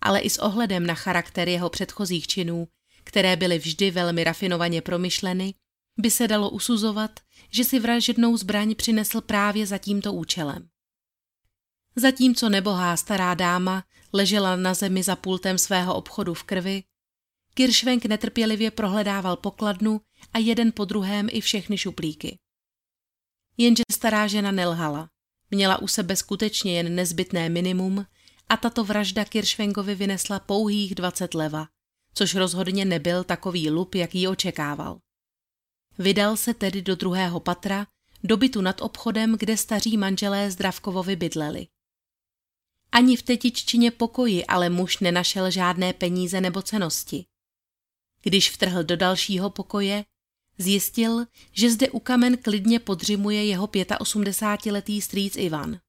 [0.00, 2.68] ale i s ohledem na charakter jeho předchozích činů,
[3.04, 5.54] které byly vždy velmi rafinovaně promyšleny,
[5.98, 10.68] by se dalo usuzovat, že si vražednou zbraň přinesl právě za tímto účelem.
[11.96, 16.82] Zatímco nebohá stará dáma ležela na zemi za pultem svého obchodu v krvi,
[17.54, 20.00] Kiršvenk netrpělivě prohledával pokladnu
[20.32, 22.38] a jeden po druhém i všechny šuplíky.
[23.56, 25.10] Jenže stará žena nelhala.
[25.50, 28.06] Měla u sebe skutečně jen nezbytné minimum
[28.48, 31.68] a tato vražda Kiršvenkovi vynesla pouhých 20 leva,
[32.14, 34.98] což rozhodně nebyl takový lup, jaký očekával.
[35.98, 37.86] Vydal se tedy do druhého patra,
[38.24, 41.66] do bytu nad obchodem, kde staří manželé Zdravkovovi bydleli.
[42.92, 47.24] Ani v tetiččině pokoji ale muž nenašel žádné peníze nebo cenosti.
[48.22, 50.04] Když vtrhl do dalšího pokoje,
[50.60, 55.80] Zjistil, že zde u kamen klidně podřimuje jeho 85-letý strýc Ivan.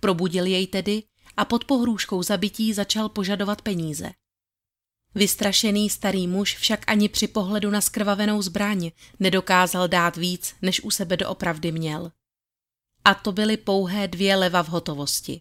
[0.00, 1.02] Probudil jej tedy
[1.36, 4.10] a pod pohrůžkou zabití začal požadovat peníze.
[5.14, 10.90] Vystrašený starý muž však ani při pohledu na skrvavenou zbraň nedokázal dát víc, než u
[10.90, 12.12] sebe doopravdy měl.
[13.04, 15.40] A to byly pouhé dvě leva v hotovosti.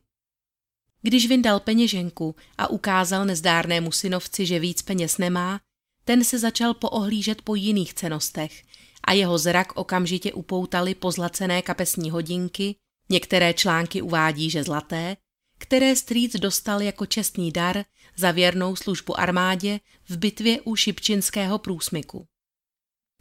[1.02, 5.60] Když vyndal peněženku a ukázal nezdárnému synovci, že víc peněz nemá,
[6.06, 8.64] ten se začal poohlížet po jiných cenostech
[9.04, 12.76] a jeho zrak okamžitě upoutali pozlacené kapesní hodinky,
[13.10, 15.18] některé články uvádí, že zlaté,
[15.58, 22.28] které strýc dostal jako čestný dar za věrnou službu armádě v bitvě u Šipčinského průsmyku.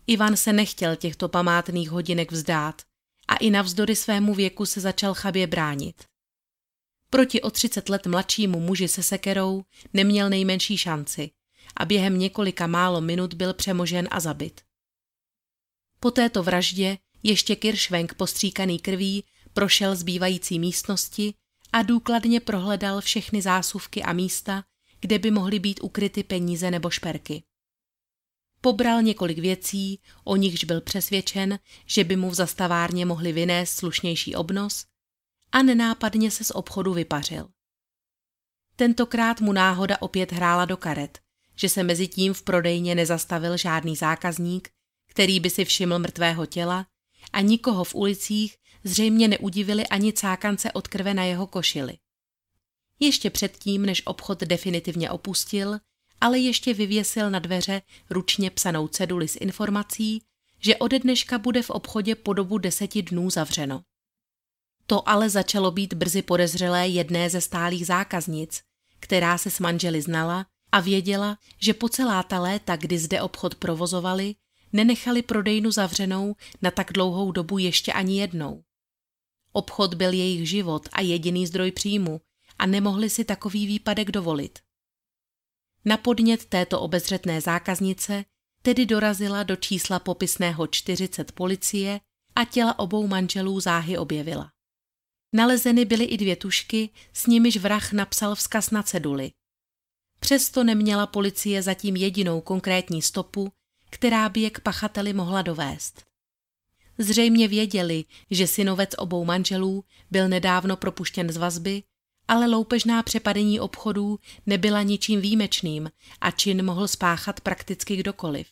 [0.06, 2.82] Ivan se nechtěl těchto památných hodinek vzdát
[3.28, 6.04] a i navzdory svému věku se začal chabě bránit.
[7.10, 11.30] Proti o 30 let mladšímu muži se sekerou neměl nejmenší šanci
[11.76, 14.60] a během několika málo minut byl přemožen a zabit.
[16.00, 21.34] Po této vraždě ještě Kiršvenk postříkaný krví prošel zbývající místnosti
[21.72, 24.64] a důkladně prohledal všechny zásuvky a místa,
[25.00, 27.42] kde by mohly být ukryty peníze nebo šperky.
[28.60, 34.34] Pobral několik věcí, o nichž byl přesvědčen, že by mu v zastavárně mohli vynést slušnější
[34.36, 34.86] obnos
[35.52, 37.48] a nenápadně se z obchodu vypařil.
[38.76, 41.23] Tentokrát mu náhoda opět hrála do karet,
[41.56, 44.68] že se mezi tím v prodejně nezastavil žádný zákazník,
[45.10, 46.86] který by si všiml mrtvého těla
[47.32, 51.98] a nikoho v ulicích zřejmě neudivili ani cákance od krve na jeho košili.
[53.00, 55.78] Ještě předtím, než obchod definitivně opustil,
[56.20, 60.22] ale ještě vyvěsil na dveře ručně psanou ceduli s informací,
[60.60, 63.82] že ode dneška bude v obchodě po dobu deseti dnů zavřeno.
[64.86, 68.62] To ale začalo být brzy podezřelé jedné ze stálých zákaznic,
[69.00, 73.54] která se s manželi znala a věděla, že po celá ta léta, kdy zde obchod
[73.54, 74.34] provozovali,
[74.72, 78.64] nenechali prodejnu zavřenou na tak dlouhou dobu ještě ani jednou.
[79.52, 82.20] Obchod byl jejich život a jediný zdroj příjmu
[82.58, 84.58] a nemohli si takový výpadek dovolit.
[85.84, 88.24] Na podnět této obezřetné zákaznice
[88.62, 92.00] tedy dorazila do čísla popisného 40 policie
[92.36, 94.50] a těla obou manželů záhy objevila.
[95.32, 99.32] Nalezeny byly i dvě tušky, s nimiž vrah napsal vzkaz na ceduli.
[100.24, 103.52] Přesto neměla policie zatím jedinou konkrétní stopu,
[103.90, 106.04] která by je k pachateli mohla dovést.
[106.98, 111.82] Zřejmě věděli, že synovec obou manželů byl nedávno propuštěn z vazby,
[112.28, 118.46] ale loupežná přepadení obchodů nebyla ničím výjimečným a čin mohl spáchat prakticky kdokoliv.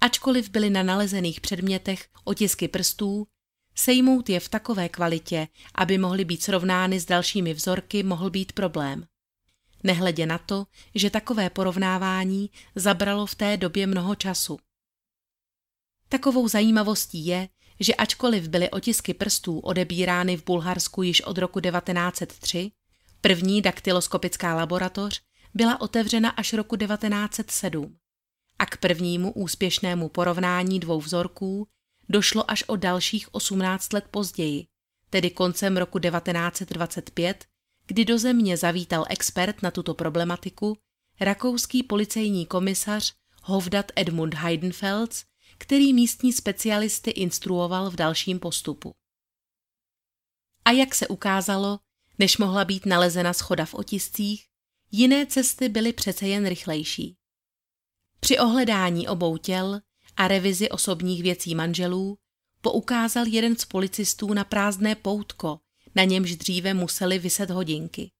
[0.00, 3.26] Ačkoliv byly na nalezených předmětech otisky prstů,
[3.74, 9.06] sejmout je v takové kvalitě, aby mohly být srovnány s dalšími vzorky, mohl být problém.
[9.82, 14.58] Nehledě na to, že takové porovnávání zabralo v té době mnoho času.
[16.08, 17.48] Takovou zajímavostí je,
[17.80, 22.70] že ačkoliv byly otisky prstů odebírány v Bulharsku již od roku 1903,
[23.20, 25.20] první daktyloskopická laboratoř
[25.54, 27.96] byla otevřena až roku 1907
[28.58, 31.68] a k prvnímu úspěšnému porovnání dvou vzorků
[32.08, 34.66] došlo až o dalších 18 let později,
[35.10, 37.44] tedy koncem roku 1925,
[37.88, 40.78] kdy do země zavítal expert na tuto problematiku,
[41.20, 45.24] rakouský policejní komisař Hovdat Edmund Heidenfels
[45.58, 48.94] který místní specialisty instruoval v dalším postupu.
[50.64, 51.78] A jak se ukázalo,
[52.18, 54.46] než mohla být nalezena schoda v otiscích,
[54.90, 57.16] jiné cesty byly přece jen rychlejší.
[58.20, 59.80] Při ohledání obou těl
[60.16, 62.18] a revizi osobních věcí manželů
[62.60, 65.60] poukázal jeden z policistů na prázdné poutko,
[65.94, 68.10] na němž dříve museli vyset hodinky.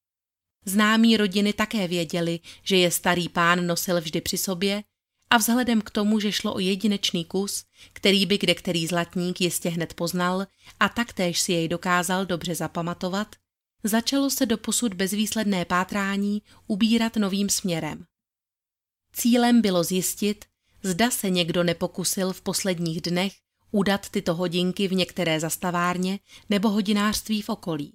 [0.64, 4.82] Známí rodiny také věděli, že je starý pán nosil vždy při sobě
[5.30, 9.68] a vzhledem k tomu, že šlo o jedinečný kus, který by kde který zlatník jistě
[9.68, 10.46] hned poznal
[10.80, 13.36] a taktéž si jej dokázal dobře zapamatovat,
[13.84, 18.04] začalo se do posud bezvýsledné pátrání ubírat novým směrem.
[19.12, 20.44] Cílem bylo zjistit,
[20.82, 23.32] zda se někdo nepokusil v posledních dnech
[23.70, 27.94] udat tyto hodinky v některé zastavárně nebo hodinářství v okolí.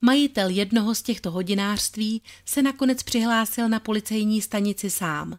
[0.00, 5.38] Majitel jednoho z těchto hodinářství se nakonec přihlásil na policejní stanici sám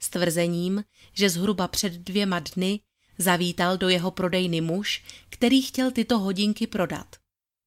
[0.00, 2.80] s tvrzením, že zhruba před dvěma dny
[3.18, 7.16] zavítal do jeho prodejny muž, který chtěl tyto hodinky prodat.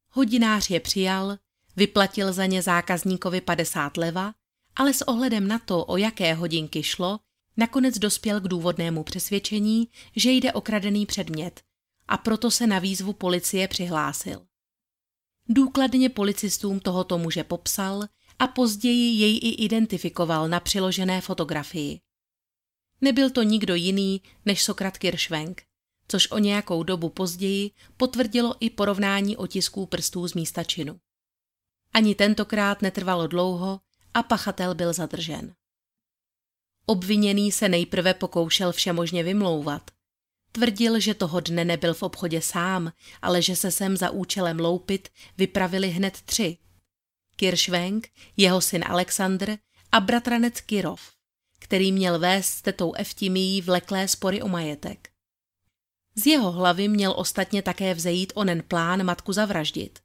[0.10, 1.38] Hodinář je přijal,
[1.76, 4.34] vyplatil za ně zákazníkovi 50 leva,
[4.76, 7.20] ale s ohledem na to, o jaké hodinky šlo,
[7.58, 11.62] nakonec dospěl k důvodnému přesvědčení, že jde o kradený předmět
[12.08, 14.46] a proto se na výzvu policie přihlásil.
[15.50, 18.04] Důkladně policistům tohoto muže popsal
[18.40, 22.00] a později jej i identifikoval na přiložené fotografii.
[23.02, 25.64] Nebyl to nikdo jiný než Sokrat Kiršvenk,
[26.08, 31.00] což o nějakou dobu později potvrdilo i porovnání otisků prstů z místa činu.
[31.94, 33.80] Ani tentokrát netrvalo dlouho
[34.14, 35.56] a pachatel byl zadržen.
[36.86, 39.92] Obviněný se nejprve pokoušel všemožně vymlouvat.
[40.52, 45.10] Tvrdil, že toho dne nebyl v obchodě sám, ale že se sem za účelem loupit
[45.38, 46.58] vypravili hned tři.
[47.36, 49.58] Kiršvenk, jeho syn Alexandr
[49.92, 51.12] a bratranec Kirov,
[51.60, 55.10] který měl vést s tetou Eftimí vleklé spory o majetek.
[56.16, 60.00] Z jeho hlavy měl ostatně také vzejít onen plán matku zavraždit.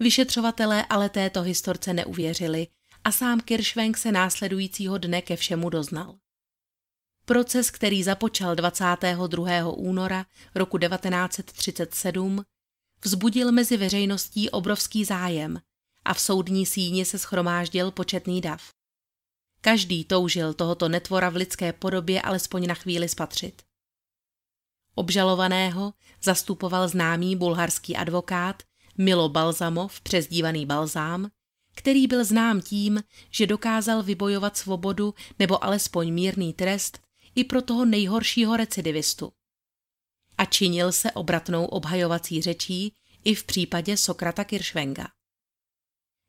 [0.00, 2.66] Vyšetřovatelé ale této historce neuvěřili
[3.04, 6.18] a sám Kiršvenk se následujícího dne ke všemu doznal.
[7.24, 9.68] Proces, který započal 22.
[9.72, 12.42] února roku 1937,
[13.04, 15.60] vzbudil mezi veřejností obrovský zájem
[16.04, 18.72] a v soudní síni se schromáždil početný dav.
[19.60, 23.62] Každý toužil tohoto netvora v lidské podobě alespoň na chvíli spatřit.
[24.94, 28.62] Obžalovaného zastupoval známý bulharský advokát
[28.98, 31.30] Milo Balzamov, přezdívaný Balzám,
[31.74, 36.98] který byl znám tím, že dokázal vybojovat svobodu nebo alespoň mírný trest
[37.34, 39.32] i pro toho nejhoršího recidivistu.
[40.38, 42.94] A činil se obratnou obhajovací řečí
[43.24, 45.08] i v případě Sokrata Kiršvenga.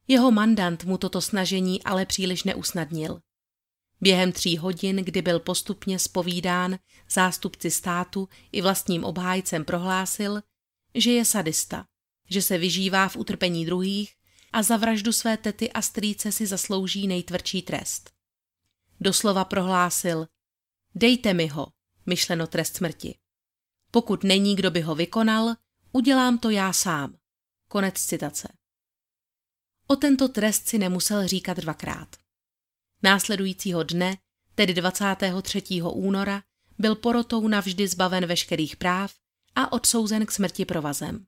[0.08, 3.22] Jeho mandant mu toto snažení ale příliš neusnadnil.
[4.02, 6.80] Během tří hodin, kdy byl postupně spovídán,
[7.10, 10.42] zástupci státu i vlastním obhájcem prohlásil,
[10.96, 11.86] že je sadista,
[12.30, 14.16] že se vyžívá v utrpení druhých
[14.54, 18.12] a za vraždu své tety a strýce si zaslouží nejtvrdší trest.
[19.00, 20.28] Doslova prohlásil,
[20.96, 21.68] dejte mi ho,
[22.06, 23.18] myšleno trest smrti.
[23.92, 25.56] Pokud není, kdo by ho vykonal,
[25.92, 27.18] udělám to já sám.
[27.68, 28.48] Konec citace.
[29.88, 32.16] O tento trest si nemusel říkat dvakrát.
[33.04, 34.18] Následujícího dne,
[34.56, 35.64] tedy 23.
[35.82, 36.44] února,
[36.78, 39.14] byl porotou navždy zbaven veškerých práv
[39.56, 41.26] a odsouzen k smrti provazem.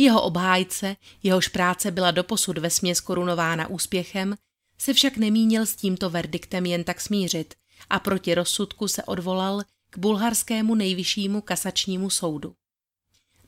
[0.00, 4.34] Jeho obhájce, jehož práce byla doposud ve směs korunována úspěchem,
[4.78, 7.54] se však nemínil s tímto verdiktem jen tak smířit
[7.90, 12.54] a proti rozsudku se odvolal k bulharskému nejvyššímu kasačnímu soudu.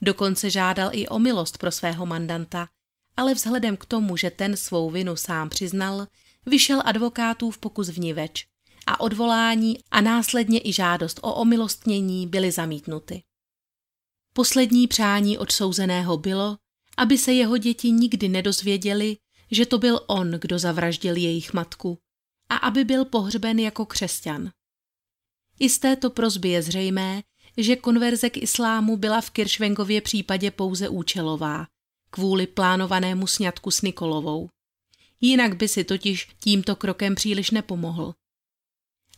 [0.02, 2.68] Dokonce žádal i o milost pro svého mandanta,
[3.16, 6.06] ale vzhledem k tomu, že ten svou vinu sám přiznal,
[6.46, 8.46] vyšel advokátův pokus vniveč
[8.86, 13.22] a odvolání a následně i žádost o omilostnění byly zamítnuty.
[14.32, 16.56] Poslední přání odsouzeného bylo,
[16.96, 19.16] aby se jeho děti nikdy nedozvěděli,
[19.50, 21.98] že to byl on, kdo zavraždil jejich matku
[22.48, 24.50] a aby byl pohřben jako křesťan.
[25.60, 27.22] I z této prozby je zřejmé,
[27.56, 31.66] že konverze k islámu byla v Kiršvengově případě pouze účelová,
[32.10, 34.48] kvůli plánovanému sňatku s Nikolovou.
[35.20, 38.14] Jinak by si totiž tímto krokem příliš nepomohl.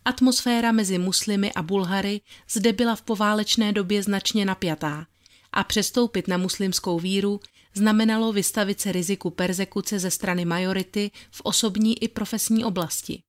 [0.04, 5.06] Atmosféra mezi muslimy a Bulhary zde byla v poválečné době značně napjatá
[5.52, 7.40] a přestoupit na muslimskou víru
[7.74, 13.22] znamenalo vystavit se riziku persekuce ze strany majority v osobní i profesní oblasti.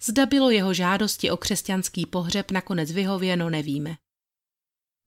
[0.00, 3.96] Zda bylo jeho žádosti o křesťanský pohřeb nakonec vyhověno, nevíme.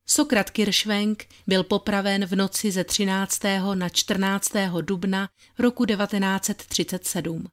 [0.07, 3.41] Sokrat Kiršvenk byl popraven v noci ze 13.
[3.73, 4.51] na 14.
[4.81, 7.47] dubna roku 1937.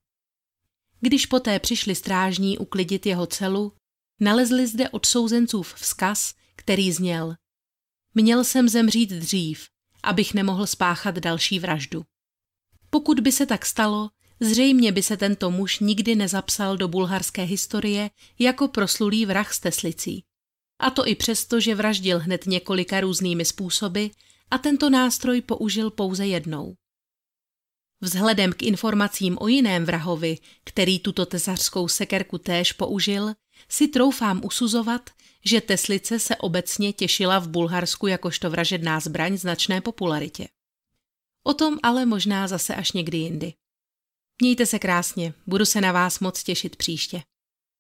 [1.05, 3.73] Když poté přišli strážní uklidit jeho celu,
[4.21, 7.35] nalezli zde od souzencův vzkaz, který zněl
[8.15, 9.69] Měl jsem zemřít dřív,
[10.03, 12.05] abych nemohl spáchat další vraždu.
[12.91, 18.11] Pokud by se tak stalo, zřejmě by se tento muž nikdy nezapsal do bulharské historie
[18.39, 20.25] jako proslulý vrah s Teslicí.
[20.81, 24.07] A to i přesto, že vraždil hned několika různými způsoby
[24.51, 26.75] a tento nástroj použil pouze jednou.
[28.03, 33.35] Vzhledem k informacím o jiném vrahovi, který tuto tesařskou sekerku též použil,
[33.69, 35.11] si troufám usuzovat,
[35.45, 40.49] že Teslice se obecně těšila v Bulharsku jakožto vražedná zbraň značné popularitě.
[41.43, 43.55] O tom ale možná zase až někdy jindy.
[44.41, 47.23] Mějte se krásně, budu se na vás moc těšit příště.